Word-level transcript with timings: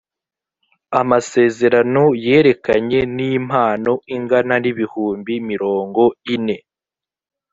amasezerano 1.01 2.03
yerekeranye 2.25 2.99
n’impano 3.15 3.93
ingana 4.15 4.55
n’ibihumbi 4.63 5.33
mirongo 5.49 6.03
ine 6.35 6.57